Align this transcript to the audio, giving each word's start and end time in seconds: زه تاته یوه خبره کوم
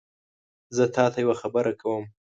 زه 0.75 0.83
تاته 0.95 1.19
یوه 1.23 1.35
خبره 1.41 1.71
کوم 1.81 2.03